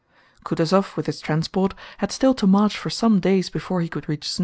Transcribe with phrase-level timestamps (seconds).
[0.43, 4.27] Kutúzov with his transport had still to march for some days before he could reach
[4.27, 4.39] Znaim.